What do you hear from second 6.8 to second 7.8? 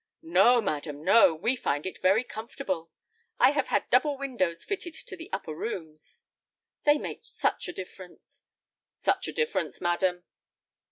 "They make such a